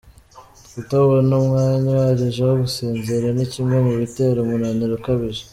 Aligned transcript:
Kutabona 0.73 1.31
umwanya 1.41 1.87
uhagije 1.97 2.41
wo 2.47 2.55
gusinzira 2.61 3.27
ni 3.35 3.45
kimwe 3.51 3.77
mu 3.85 3.93
bitera 3.99 4.37
umunaniro 4.41 4.93
ukabije. 4.99 5.43